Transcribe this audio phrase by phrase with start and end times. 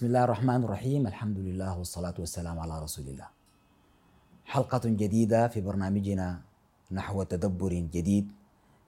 [0.00, 3.28] بسم الله الرحمن الرحيم الحمد لله والصلاة والسلام على رسول الله
[4.44, 6.40] حلقة جديدة في برنامجنا
[6.90, 8.32] نحو تدبر جديد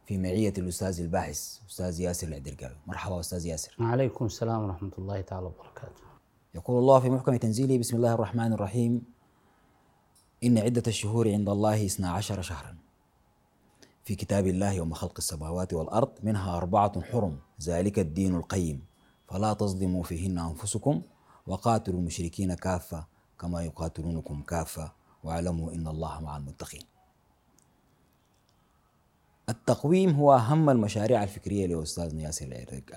[0.07, 5.47] في معية الأستاذ الباحث أستاذ ياسر العدرقاوي مرحبا أستاذ ياسر وعليكم السلام ورحمة الله تعالى
[5.47, 6.03] وبركاته
[6.55, 9.05] يقول الله في محكم تنزيله بسم الله الرحمن الرحيم
[10.45, 12.77] إن عدة الشهور عند الله اثنا عشر شهرا
[14.05, 18.92] في كتاب الله يوم خلق السماوات والأرض منها أربعة حرم ذلك الدين القيم
[19.33, 21.03] فلا تظلموا فيهن أنفسكم
[21.47, 23.07] وقاتلوا المشركين كافة
[23.41, 24.93] كما يقاتلونكم كافة
[25.25, 26.83] واعلموا إن الله مع المتقين.
[29.49, 32.47] التقويم هو أهم المشاريع الفكرية لأستاذنا ياسر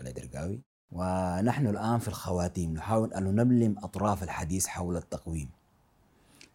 [0.01, 0.61] العدرقاوي
[0.91, 5.49] ونحن الآن في الخواتيم نحاول أن نلملم أطراف الحديث حول التقويم.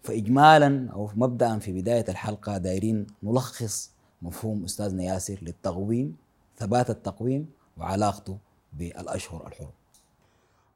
[0.03, 3.91] فإجمالا أو مبدأ في بداية الحلقة دايرين نلخص
[4.23, 6.17] مفهوم أستاذنا ياسر للتقويم
[6.57, 8.39] ثبات التقويم وعلاقته
[8.73, 9.71] بالأشهر الحرم.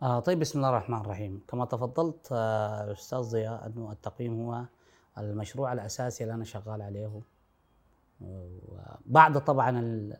[0.02, 1.42] آه طيب بسم الله الرحمن الرحيم.
[1.48, 4.64] كما تفضلت آه أستاذ ضياء أنه التقويم هو
[5.18, 7.20] المشروع الأساسي اللي أنا شغال عليه.
[9.06, 10.10] بعد طبعا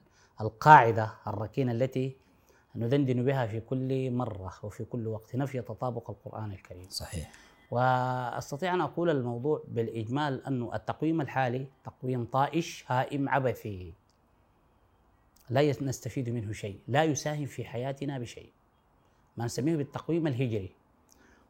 [0.40, 2.16] القاعدة الركينة التي
[2.76, 6.88] ندندن بها في كل مرة وفي كل وقت نفي تطابق القرآن الكريم.
[6.90, 7.32] صحيح.
[7.70, 13.94] وأستطيع أن أقول الموضوع بالإجمال انه التقويم الحالي تقويم طائش هائم عبثي.
[15.50, 18.50] لا نستفيد منه شيء لا يساهم في حياتنا بشيء.
[19.36, 20.70] ما نسميه بالتقويم الهجري.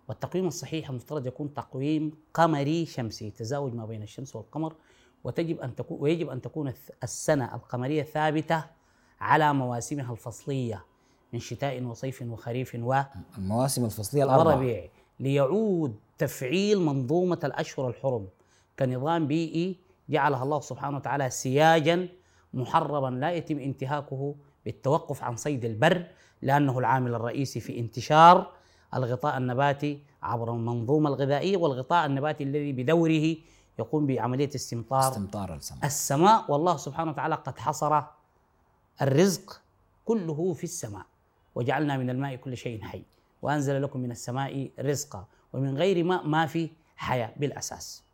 [0.09, 4.75] والتقويم الصحيح المفترض يكون تقويم قمري شمسي تزاوج ما بين الشمس والقمر
[5.25, 8.64] وتجب أن تكون ويجب أن تكون السنة القمرية ثابتة
[9.20, 10.84] على مواسمها الفصلية
[11.33, 13.03] من شتاء وصيف وخريف و
[13.39, 14.56] المواسم الفصلية الأربعة.
[14.56, 14.89] وربيع.
[15.20, 18.29] ليعود تفعيل منظومة الأشهر الحرم
[18.79, 19.77] كنظام بيئي
[20.08, 22.08] جعلها الله سبحانه وتعالى سياجا
[22.55, 24.35] محرما لا يتم انتهاكه
[24.65, 26.07] بالتوقف عن صيد البر
[26.42, 28.53] لأنه العامل الرئيسي في انتشار
[28.95, 33.37] الغطاء النباتي عبر المنظومة الغذائية والغطاء النباتي الذي بدوره
[33.79, 35.85] يقوم بعملية استمطار استمطار السماء.
[35.85, 36.53] السماء.
[36.53, 38.03] والله سبحانه وتعالى قد حصر
[39.03, 39.61] الرزق
[40.05, 41.07] كله في السماء
[41.55, 43.03] وجعلنا من الماء كل شيء حي
[43.43, 48.05] وأنزل لكم من السماء رزقا ومن غير ماء ما في حياة بالأساس.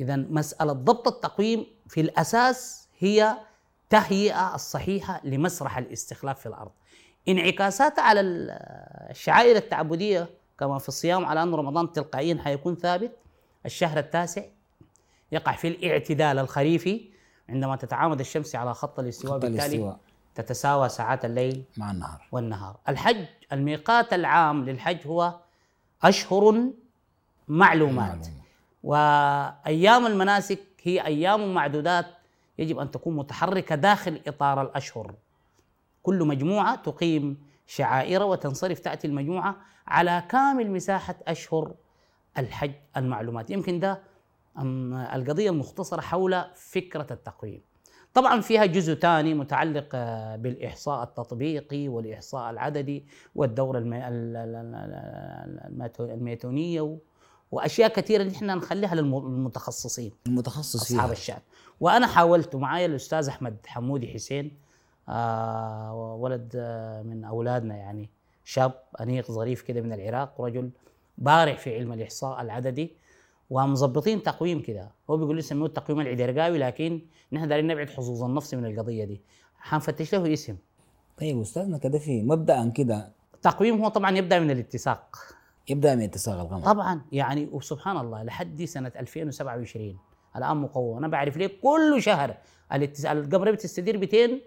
[0.00, 3.36] اذا مسألة ضبط التقويم في الأساس هي
[3.90, 6.70] تهيئة الصحيحة لمسرح الاستخلاف في الأرض.
[7.28, 8.20] انعكاسات على
[9.10, 13.16] الشعائر التعبدية كما في الصيام على أن رمضان تلقائيا حيكون ثابت.
[13.66, 14.42] الشهر التاسع
[15.32, 17.10] يقع في الاعتدال الخريفي
[17.48, 19.98] عندما تتعامد الشمس على خط الاستواء خط بالتالي الاستواء.
[20.34, 22.28] تتساوى ساعات الليل مع النهار.
[22.32, 22.76] والنهار.
[22.88, 25.40] الحج الميقات العام للحج هو
[26.02, 26.64] أشهر
[27.48, 28.26] معلومات.
[28.82, 32.06] وأيام المناسك هي أيام معدودات
[32.58, 35.14] يجب أن تكون متحركة داخل إطار الأشهر.
[36.02, 41.74] كل مجموعة تقيم شعائر وتنصرف تأتي المجموعة على كامل مساحة أشهر
[42.38, 43.50] الحج المعلومات.
[43.50, 44.02] يمكن ده
[44.58, 47.62] أم، القضية المختصرة حول فكرة التقويم.
[48.14, 53.98] طبعا فيها جزء ثاني متعلق آه، بالإحصاء التطبيقي والإحصاء العددي والدورة المي...
[57.52, 57.92] ال- ال- ال- الميتو- الميتونية و...
[57.92, 61.40] وأشياء كثيرة نحن نخليها للمتخصصين المتخصص أصحاب فيها الشأن
[61.80, 64.50] وأنا حاولت معايا الأستاذ أحمد حمودي حسين
[65.08, 68.08] آه ولد آه من أولادنا يعني
[68.44, 70.70] شاب أنيق ظريف كده من العراق ورجل
[71.18, 72.92] بارع في علم الإحصاء العددي
[73.50, 74.90] ومظبطين تقويم كده.
[75.10, 77.00] هو بيقول لي سموه التقويم العدرقاوي لكن
[77.32, 79.20] نحن دايرين نبعد حظوظ النفس من القضية دي.
[79.58, 80.56] حنفتش له اسم.
[81.20, 83.12] طيب أستاذنا كده في مبدأ كده.
[83.34, 85.16] التقويم هو طبعا يبدأ من الاتساق.
[85.68, 86.64] يبدأ من اتساق القمر.
[86.64, 87.00] طبعا.
[87.12, 89.98] يعني وسبحان الله لحد سنة 2027
[90.36, 92.36] الان مقوم أنا بعرف ليه كل شهر
[93.04, 94.40] القمر بتستدير 200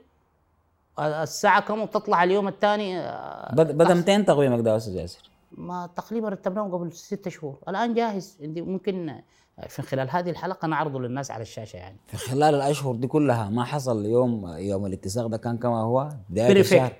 [1.00, 5.30] الساعة كم وتطلع اليوم الثاني آه، بد- بدأ 200 تقويمك ده يا أستاذ ياسر.
[5.52, 7.58] ما تقريبا رتبناه قبل ست شهور.
[7.70, 8.38] الآن جاهز.
[8.42, 9.20] عندي ممكن
[9.68, 11.98] في خلال هذه الحلقة نعرضه للناس على الشاشة يعني.
[12.08, 16.48] في خلال الأشهر دي كلها ما حصل يوم يوم الاتساق ده كان كما هو؟ بداية
[16.54, 16.94] perfect الشهر.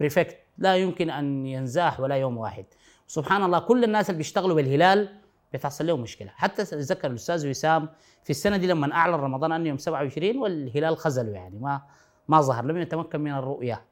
[0.00, 2.64] perfect لا يمكن أن ينزاح ولا يوم واحد.
[3.08, 5.08] سبحان الله كل الناس اللي بيشتغلوا بالهلال
[5.54, 6.30] بتحصل لهم مشكلة.
[6.36, 7.88] حتى اتذكر الأستاذ وسام
[8.24, 11.82] في السنة دي لما أعلن رمضان أنه يوم 27 والهلال خذله يعني ما
[12.28, 12.64] ما ظهر.
[12.64, 13.84] لم يتمكن من الرؤية.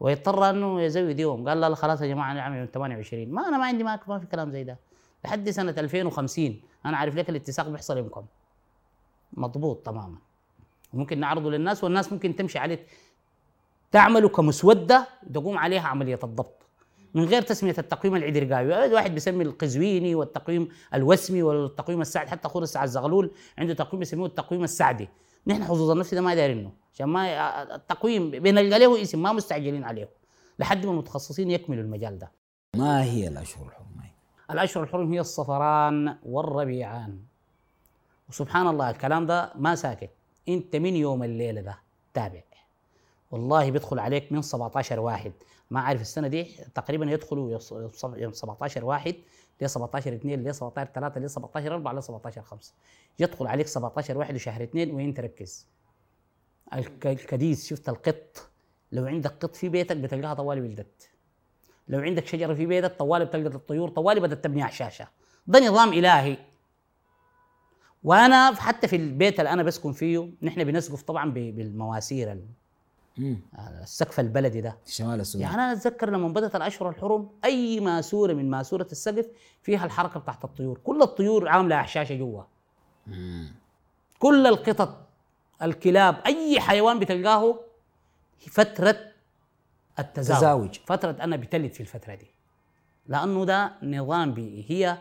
[0.00, 1.48] ويضطر أنه يزود يوم.
[1.48, 4.18] قال لا لا خلاص يا جماعة نعمل يوم 28 ما أنا ما عندي ما ما
[4.18, 4.78] في كلام زي ده.
[5.24, 8.24] لحد سنة 2050 أنا عارف لك الاتساق بيحصل يومكم.
[9.32, 10.18] مضبوط تماما.
[10.92, 12.86] وممكن نعرضه للناس والناس ممكن تمشي عليه.
[13.90, 16.67] تعمل كمسودة تقوم عليها عملية الضبط.
[17.14, 22.88] من غير تسمية التقويم العدرقاوي الواحد بيسمي القزويني والتقويم الوسمي والتقويم السعدي حتى اخونا السعد
[22.88, 25.08] زغلول عنده تقويم يسموه التقويم السعدي.
[25.46, 30.08] نحن حظوظ النفس ده ما دايرينه عشان ما التقويم بنلقى له اسم ما مستعجلين عليه.
[30.58, 32.32] لحد ما المتخصصين يكملوا المجال ده.
[32.76, 34.10] ما هي الأشهر الحرم هي؟
[34.50, 37.18] الأشهر الحرم هي الصفران والربيعان.
[38.28, 40.10] وسبحان الله الكلام ده ما ساكت.
[40.48, 41.78] انت من يوم الليلة ده
[42.14, 42.42] تابع.
[43.30, 45.32] والله بيدخل عليك من 17 واحد.
[45.70, 46.44] ما عارف السنة دي
[46.74, 47.72] تقريبا يدخلوا يص-
[48.16, 49.14] يوم 17 واحد
[49.60, 52.72] ل 17 2 ل 17 3 ل 17 4 ل 17 5
[53.18, 55.66] يدخل عليك 17 واحد وشهر اثنين وين تركز
[56.74, 58.48] الك- الكديس شفت القط؟
[58.92, 61.10] لو عندك قط في بيتك بتلقاها طوالي ولدت
[61.88, 65.08] لو عندك شجرة في بيتك طوالي بتلقى الطيور طوالي بدأت تبني عشاشه
[65.46, 66.36] ده نظام إلهي.
[68.04, 72.40] وأنا حتى في البيت اللي أنا بسكن فيه نحن بنسقف طبعا بالمواسير.
[73.82, 74.76] السقف البلدي ده.
[74.86, 75.48] شمال السودان.
[75.48, 79.26] يعني أنا أتذكر لما بدأت الاشهر الحرم أي ماسورة من ماسورة السقف
[79.62, 80.78] فيها الحركة بتاعت الطيور.
[80.78, 82.42] كل الطيور عاملة احشاشه جوا.
[84.18, 85.06] كل القطط
[85.62, 87.60] الكلاب أي حيوان بتلقاه
[88.50, 88.96] فترة
[89.98, 90.38] التزاوج.
[90.38, 90.78] تزاوج.
[90.86, 92.26] فترة أنا بتلد في الفترة دي.
[93.06, 94.98] لأنه ده نظام بيئي هي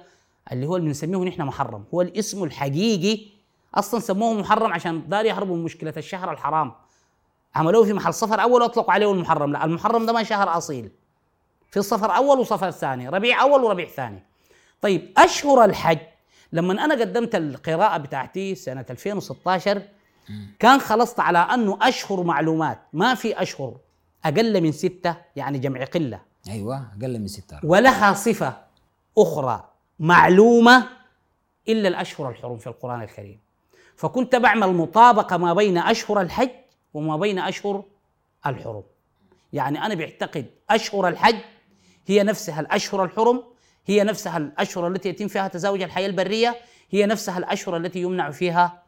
[0.52, 1.86] اللي هو اللي بنسميه نحن محرم.
[1.94, 3.26] هو الاسم الحقيقي
[3.76, 6.72] أصلا سموه محرم عشان دار يهربوا من مشكلة الشهر الحرام.
[7.56, 9.52] عملوه في محل صفر أول واطلقوا عليه المحرم.
[9.52, 10.92] لا المحرم ده ما شهر أصيل.
[11.72, 13.10] في صفر أول وصفر ثاني.
[13.10, 14.24] ربيع أول وربيع ثاني.
[14.82, 15.98] طيب أشهر الحج
[16.52, 19.82] لما أنا قدمت القراءة بتاعتي سنة 2016
[20.60, 22.80] كان خلصت على أنه أشهر معلومات.
[22.94, 23.78] ما في أشهر.
[24.26, 26.22] أقل من ستة يعني جمع قلة.
[26.50, 27.60] أيوه أقل من ستة.
[27.64, 28.58] ولها صفة
[29.18, 30.88] أخرى معلومة
[31.70, 33.40] إلا الأشهر الحرم في القرآن الكريم.
[33.96, 36.50] فكنت بعمل مطابقة ما بين أشهر الحج
[36.98, 37.84] وما بين أشهر
[38.46, 38.84] الحرم.
[39.54, 41.38] يعني أنا بعتقد أشهر الحج
[42.08, 43.44] هي نفسها الأشهر الحرم
[43.86, 46.56] هي نفسها الأشهر التي يتم فيها تزاوج الحياة البرية
[46.90, 48.84] هي نفسها الأشهر التي يمنع فيها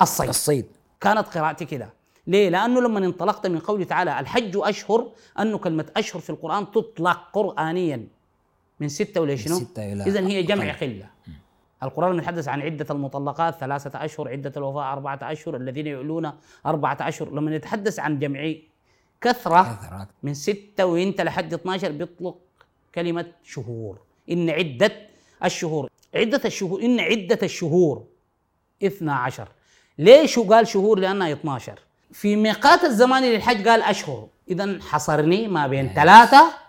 [0.00, 0.28] الصيد.
[0.28, 0.66] الصيد.
[1.00, 1.92] كانت قراءتي كده.
[2.26, 7.30] ليه؟ لأنه لما انطلقت من قوله تعالى الحج أشهر أنه كلمة أشهر في القرآن تطلق
[7.32, 8.08] قرآنيا.
[8.80, 10.76] من ستة ولا شنو؟ إذا هي جمع أقل.
[10.80, 11.06] قلة
[11.82, 16.32] القرآن يتحدث عن عدة المطلقات ثلاثة أشهر عدة الوفاء أربعة أشهر الذين يؤلون
[16.66, 17.30] أربعة أشهر.
[17.30, 18.54] لما يتحدث عن جمع
[19.20, 22.38] كثرة من ستة وإنت لحد 12 بيطلق
[22.94, 23.98] كلمة شهور.
[24.30, 24.92] إن عدة
[25.44, 28.04] الشهور عدة الشهور إن عدة الشهور
[28.82, 29.48] 12
[29.98, 31.78] ليش قال شهور؟ لأنها 12
[32.12, 34.28] في ميقات الزمان للحج قال أشهر.
[34.48, 36.61] إذا حصرني ما بين ثلاثة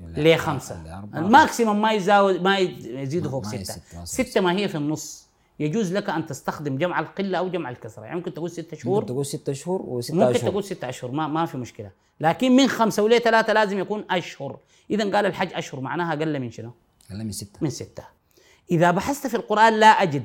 [0.00, 1.18] لخمسة لأربعة.
[1.18, 3.62] الماكسيمم ما يزاوز ما يزيدوا فوق ستة.
[3.62, 4.40] ستة، ما ستة.
[4.40, 5.28] ما هي في النص.
[5.60, 8.04] يجوز لك أن تستخدم جمع القلة أو جمع الكسرة.
[8.04, 8.94] يعني ممكن تقول ستة شهور.
[8.94, 10.50] ممكن تقول ستة شهور وستة ممكن أشهر.
[10.50, 11.10] تقول ستة أشهر.
[11.10, 11.90] ما ما في مشكلة.
[12.20, 14.58] لكن من خمسة وليه ثلاثة لازم يكون أشهر.
[14.90, 15.80] إذا قال الحج أشهر.
[15.80, 16.70] معناها أقل من شنو؟
[17.10, 17.58] أقل من ستة.
[17.60, 18.02] من ستة.
[18.70, 20.24] إذا بحثت في القرآن لا أجد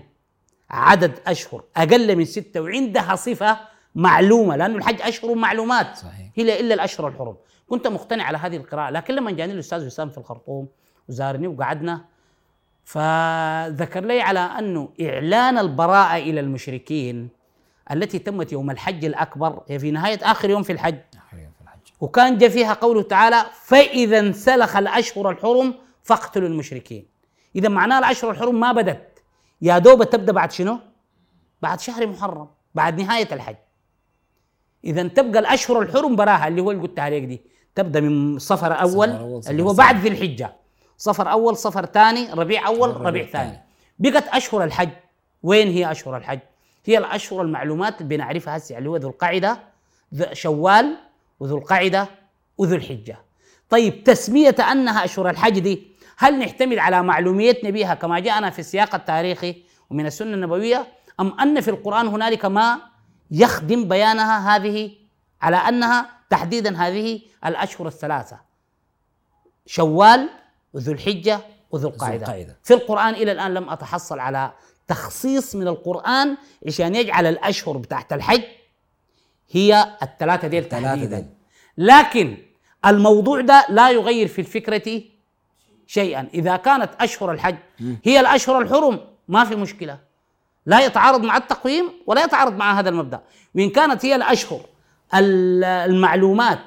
[0.70, 1.64] عدد أشهر.
[1.78, 3.60] أقل من ستة وعندها صفة
[3.96, 4.56] معلومة.
[4.56, 5.98] لأنه الحج أشهر معلومات.
[5.98, 6.30] صحيح.
[6.36, 7.36] هي إلا الأشهر الحرم
[7.74, 10.68] كنت مقتنع على هذه القراءة لكن لما جاني الأستاذ وسام في الخرطوم
[11.10, 12.06] وزارني وقعدنا
[12.86, 17.30] فذكر لي على أنه إعلان البراءة إلى المشركين
[17.92, 21.00] التي تمت يوم الحج الأكبر هي في نهاية آخر يوم في الحج.
[22.02, 27.06] وكان جاء فيها قوله تعالى فإذا انسلخ الأشهر الحرم فاقتلوا المشركين.
[27.56, 29.24] إذا معناه الأشهر الحرم ما بدت.
[29.62, 30.80] يا دوب تبدأ بعد شنو؟
[31.62, 33.56] بعد شهر محرم بعد نهاية الحج.
[34.84, 37.53] إذا تبقى الأشهر الحرم براها اللي هو اللي قلت عليك دي.
[37.76, 39.74] تبدأ من صفر أول, أول، صفر اللي هو.
[39.74, 40.56] بعد ذي الحجة
[40.98, 43.60] صفر أول صفر ثاني ربيع أول ربيع ربيع ثاني.
[44.00, 44.90] بقت أشهر الحج
[45.44, 46.40] وين هي أشهر الحج؟
[46.86, 49.58] هي الأشهر المعلومات اللي بنعرفها هسه اللي هو ذو القعدة
[50.16, 50.96] ذو- شوال
[51.40, 52.08] وذو القعدة
[52.58, 53.18] وذو الحجة
[53.70, 55.88] طيب تسمية أنها أشهر الحج دي
[56.18, 60.88] هل نعتمد على معلوميتنا بها كما جاءنا في السياق التاريخي ومن السنة النبوية
[61.20, 62.78] أم أن في القرآن هنالك ما
[63.32, 64.92] يخدم بيانها هذه
[65.42, 68.40] على أنها تحديدا هذه الأشهر الثلاثة.
[69.66, 70.30] شوال
[70.74, 71.40] وذو الحجة
[71.72, 72.26] وذو القعدة.
[72.64, 74.52] في القرآن إلى الآن لم أتحصل على
[74.88, 76.38] تخصيص من القرآن
[76.68, 78.44] عشان يجعل الأشهر بتاعت الحج
[79.52, 81.30] هي الثلاثة ديل تحديدا.
[81.78, 82.38] لكن
[82.86, 85.02] الموضوع ده لا يغير في الفكرة
[85.88, 86.28] شيئا.
[86.34, 87.56] إذا كانت أشهر الحج
[88.04, 90.00] هي الأشهر الحرم ما في مشكلة.
[90.66, 93.22] لا يتعارض مع التقويم ولا يتعارض مع هذا المبدأ.
[93.56, 94.66] وإن كانت هي الأشهر ال-
[95.16, 96.60] المعلومات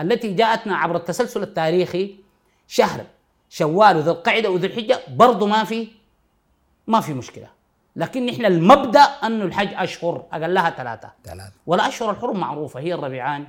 [0.00, 2.16] التي جاءتنا عبر التسلسل التاريخي
[2.66, 3.04] شهر
[3.48, 5.88] شوال وذو القعدة وذو الحجة برضو ما في
[6.86, 7.48] ما في مشكلة.
[7.96, 11.10] لكن نحن المبدأ أنه الحج أشهر أقلها ثلاثة.
[11.24, 11.52] ثلاثة.
[11.66, 13.46] والأشهر الحرم معروفة هي الربيعان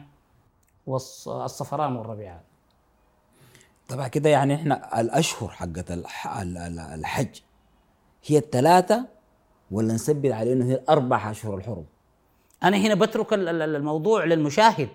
[0.87, 2.39] والصفران والربيعان.
[3.89, 7.39] طبعا كده يعني إحنا الأشهر حقت الح- ال- ال- الحج.
[8.25, 9.05] هي الثلاثة
[9.71, 11.85] ولا نثبت على إنه هي الأربع أشهر الحرم؟
[12.63, 14.89] أنا هنا بترك ال- ال- الموضوع للمشاهد.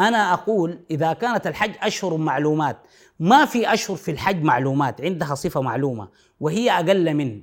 [0.00, 2.76] أنا أقول إذا كانت الحج أشهر معلومات
[3.20, 6.08] ما في أشهر في الحج معلومات عندها صفة معلومة
[6.40, 7.42] وهي أقل من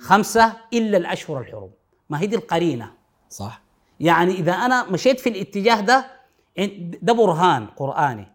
[0.00, 1.70] خمسة إلا الأشهر الحرم.
[2.10, 2.92] ما هي دي القرينة.
[3.30, 3.60] صح.
[4.00, 6.06] يعني إذا أنا مشيت في الاتجاه ده
[7.02, 8.26] ده برهان قرآني.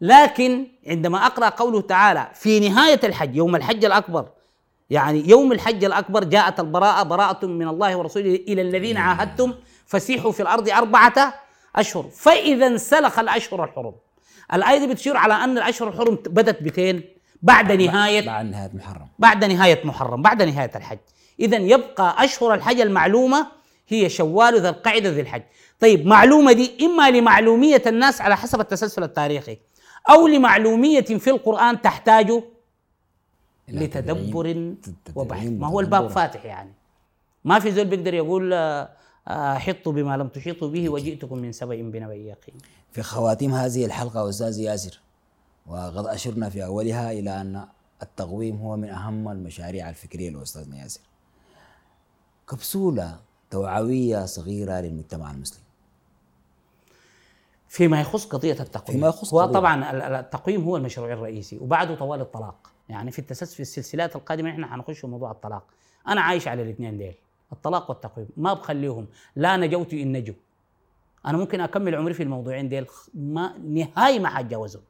[0.00, 4.28] لكن عندما أقرأ قوله تعالى في نهاية الحج يوم الحج الأكبر
[4.90, 9.54] يعني يوم الحج الأكبر جاءت البراءة براءة من الله ورسوله إلى الذين عاهدتم
[9.86, 11.34] فسيحوا في الأرض أربعة
[11.76, 12.06] أشهر.
[12.16, 13.92] فإذا انسلخ الأشهر الحرم.
[14.54, 17.02] الآية دي بتشير على أن الأشهر الحرم بدت بتين
[17.42, 19.08] بعد نهاية بعد نهاية محرم.
[19.18, 20.98] بعد نهاية محرم بعد نهاية الحج.
[21.40, 23.46] إذا يبقى أشهر الحج المعلومة
[23.88, 25.42] هي شوال ذي القعدة ذي الحج.
[25.80, 29.58] طيب معلومة دي إما لمعلومية الناس على حسب التسلسل التاريخي
[30.10, 32.42] أو لمعلومية في القرآن تحتاج إلى
[33.68, 34.74] لتدبر
[35.14, 35.46] وبحث.
[35.46, 36.06] ما هو الباب.
[36.08, 36.72] فاتح يعني.
[37.44, 38.88] ما في زول بيقدر يقول آه،
[39.28, 42.54] آه، حطوا بما لم تحيطوا به وجئتكم من سبأ بنبأ يقين.
[42.92, 45.00] في خواتيم هذه الحلقة أستاذ ياسر
[45.66, 47.66] وقد أشرنا في أولها إلى أن
[48.02, 51.00] التقويم هو من أهم المشاريع الفكرية لأستاذنا ياسر.
[52.50, 53.16] كبسولة
[53.50, 55.62] توعوية صغيرة للمجتمع المسلم.
[57.68, 58.98] فيما يخص قضية التقويم.
[58.98, 59.52] فيما يخص قضية.
[59.52, 62.69] طبعا ال- ال- التقويم هو المشروع الرئيسي وبعده طوال الطلاق.
[62.90, 65.62] يعني في التسلسل في السلسلات القادمة إحنا حنخش في موضوع الطلاق.
[66.08, 67.14] أنا عايش على الاثنين ديل.
[67.52, 68.28] الطلاق والتقويم.
[68.36, 69.06] ما بخليهم.
[69.36, 70.34] لا نجوت إن نجوا.
[71.26, 72.86] أنا ممكن أكمل عمري في الموضوعين ديل.
[73.14, 74.82] ما نهاية ما حتجاوزهم.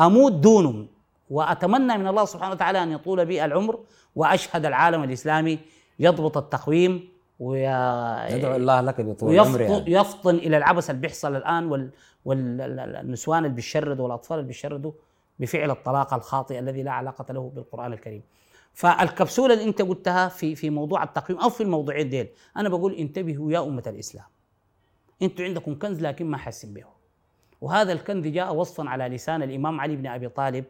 [0.00, 0.86] أموت دونهم.
[1.30, 3.80] وأتمنى من الله سبحانه وتعالى أن يطول بي العمر
[4.16, 5.58] وأشهد العالم الإسلامي
[5.98, 7.08] يضبط التقويم
[7.40, 7.66] وي-
[8.36, 9.92] ندعو الله لك بطول العمر ويفطن يعني.
[9.92, 11.90] يفطن إلى العبث اللي بيحصل الآن وال
[12.24, 14.92] والنسوان اللي بيشردوا والأطفال اللي بيشردوا
[15.40, 18.22] بفعل الطلاق الخاطئ الذي لا علاقة له بالقرآن الكريم.
[18.72, 23.52] فالكبسولة اللي أنت قلتها في في موضوع التقويم أو في الموضوعين ديل أنا بقول انتبهوا
[23.52, 24.26] يا أمة الإسلام.
[25.22, 26.84] أنتوا عندكم كنز لكن ما حاسين به.
[27.60, 30.64] وهذا الكنز جاء وصفا على لسان الإمام علي بن أبي طالب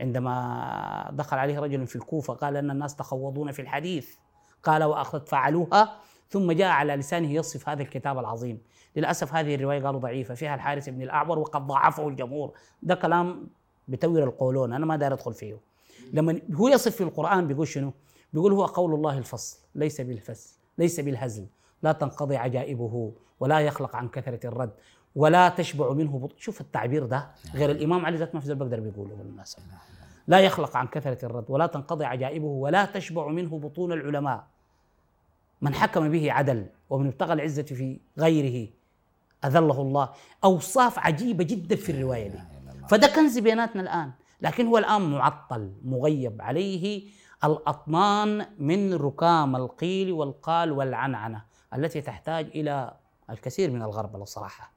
[0.00, 4.14] عندما دخل عليه رجل في الكوفة قال إن الناس تخوضون في الحديث
[4.62, 5.96] قال واخذت فعلوها
[6.28, 8.62] ثم جاء على لسانه يصف هذا الكتاب العظيم
[8.96, 12.52] للأسف هذه الرواية قالوا ضعيفة فيها الحارث بن الأعور وقد ضعفه الجمهور
[12.82, 13.48] ده كلام
[13.90, 15.56] بتور القولون أنا ما داير أدخل فيه.
[16.12, 17.92] لما هو يصف في القرآن بيقول شنو؟
[18.32, 21.46] بيقول هو قول الله الفصل ليس بالفصل ليس بالهزل.
[21.82, 24.70] لا تنقضي عجائبه ولا يخلق عن كثرة الرد
[25.16, 26.38] ولا تشبع منه بط...
[26.38, 29.62] شوف التعبير ده غير الإمام علي ذات ما في بقدر بيقوله بالمناسبة.
[30.28, 34.46] لا يخلق عن كثرة الرد ولا تنقضي عجائبه ولا تشبع منه بطون العلماء.
[35.62, 38.68] من حكم به عدل ومن ابتغى العزة في غيره
[39.44, 40.08] أذله الله.
[40.44, 42.38] أوصاف عجيبة جدا في الرواية دي.
[42.90, 44.10] فده كنز بيناتنا الآن.
[44.42, 47.08] لكن هو الآن معطل مغيب عليه
[47.44, 51.44] الأطنان من ركام القيل والقال والعنعنة
[51.74, 52.92] التي تحتاج إلى
[53.30, 54.72] الكثير من الغربله الصراحه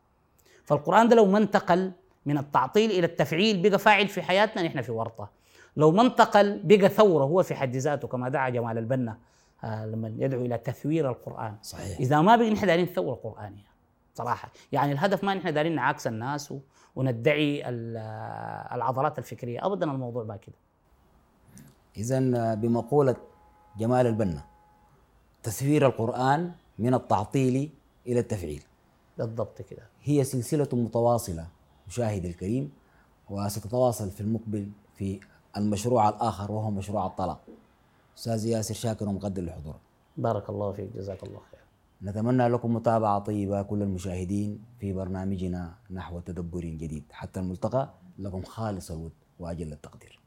[0.66, 1.92] فالقرآن ده لو ما انتقل
[2.26, 5.30] من التعطيل إلى التفعيل بقى فاعل في حياتنا نحن في ورطة.
[5.78, 9.18] لو ما انتقل بقى ثورة هو في حد ذاته كما دعا جمال البنا
[9.64, 11.56] آه لما يدعو إلى تثوير القرآن.
[11.62, 12.00] صحيح.
[12.00, 13.73] إذا ما بقى نحن دارين ثوره قرانيه
[14.14, 14.52] صراحة.
[14.72, 16.60] يعني الهدف ما نحن دارين نعاكس الناس و-
[16.96, 17.98] وندعي ال-
[18.76, 19.66] العضلات الفكرية.
[19.66, 20.56] ابدا الموضوع ما كده.
[21.98, 22.20] إذا
[22.56, 23.16] بمقولة
[23.78, 24.44] جمال البنا
[25.44, 27.72] تثوير القرآن من التعطيل
[28.08, 28.64] إلى التفعيل.
[29.18, 29.84] بالضبط كده.
[30.04, 31.48] هي سلسلة متواصلة
[31.88, 32.72] مشاهدي الكريم
[33.30, 35.20] وستتواصل في المقبل في
[35.58, 37.42] المشروع الآخر وهو مشروع الطلاق.
[38.18, 39.80] أستاذ ياسر شاكر ومقدر لحضورك.
[40.18, 41.60] بارك الله فيك جزاك الله خير
[42.04, 47.04] نتمنى لكم متابعة طيبة كل المشاهدين في برنامجنا نحو تدبر جديد.
[47.12, 50.23] حتى الملتقى لكم خالص الود وأجل التقدير.